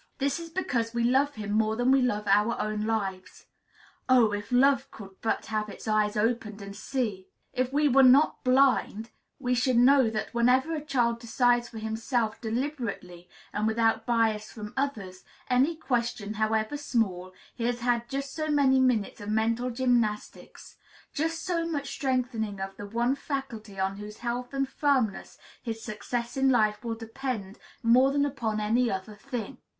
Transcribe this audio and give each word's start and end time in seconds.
This 0.17 0.39
is 0.39 0.49
because 0.49 0.95
we 0.95 1.03
love 1.03 1.35
him 1.35 1.51
more 1.51 1.75
than 1.75 1.91
we 1.91 2.01
love 2.01 2.25
our 2.25 2.59
own 2.59 2.85
lives. 2.87 3.45
Oh! 4.09 4.31
if 4.33 4.51
love 4.51 4.89
could 4.89 5.11
but 5.21 5.45
have 5.45 5.69
its 5.69 5.87
eyes 5.87 6.17
opened 6.17 6.59
and 6.59 6.75
see! 6.75 7.27
If 7.53 7.71
we 7.71 7.87
were 7.87 8.01
not 8.01 8.43
blind, 8.43 9.11
we 9.37 9.53
should 9.53 9.77
know 9.77 10.09
that 10.09 10.33
whenever 10.33 10.73
a 10.73 10.83
child 10.83 11.19
decides 11.19 11.69
for 11.69 11.77
himself 11.77 12.41
deliberately, 12.41 13.29
and 13.53 13.67
without 13.67 14.07
bias 14.07 14.51
from 14.51 14.73
others, 14.75 15.23
any 15.51 15.75
question, 15.75 16.33
however 16.33 16.77
small, 16.77 17.31
he 17.53 17.65
has 17.65 17.81
had 17.81 18.09
just 18.09 18.33
so 18.33 18.47
many 18.47 18.79
minutes 18.79 19.21
of 19.21 19.29
mental 19.29 19.69
gymnastics, 19.69 20.77
just 21.13 21.45
so 21.45 21.67
much 21.67 21.91
strengthening 21.91 22.59
of 22.59 22.75
the 22.75 22.87
one 22.87 23.13
faculty 23.13 23.79
on 23.79 23.97
whose 23.97 24.17
health 24.17 24.51
and 24.51 24.67
firmness 24.67 25.37
his 25.61 25.83
success 25.83 26.35
in 26.35 26.49
life 26.49 26.83
will 26.83 26.95
depend 26.95 27.59
more 27.83 28.11
than 28.11 28.25
upon 28.25 28.59
any 28.59 28.89
other 28.89 29.13
thing. 29.13 29.59